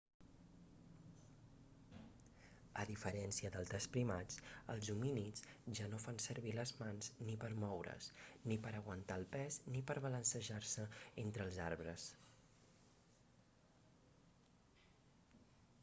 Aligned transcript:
a 2.83 2.85
diferència 2.91 3.51
d'altres 3.55 3.87
primats 3.97 4.39
els 4.75 4.89
homínids 4.93 5.45
ja 5.81 5.89
no 5.91 5.99
fan 6.07 6.17
servir 6.25 6.55
les 6.61 6.73
mans 6.81 7.11
ni 7.29 7.37
per 7.45 7.51
moure's 7.65 8.09
ni 8.53 8.59
per 8.65 8.73
aguantar 8.79 9.19
el 9.23 9.27
pes 9.37 9.61
ni 9.77 9.83
per 9.93 9.99
balancejar-se 10.09 10.89
entre 11.27 11.47
els 11.51 11.61
arbres 11.69 12.09